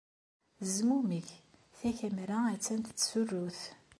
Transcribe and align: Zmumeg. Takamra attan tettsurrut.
Zmumeg. 0.73 1.27
Takamra 1.77 2.39
attan 2.53 2.79
tettsurrut. 2.81 3.59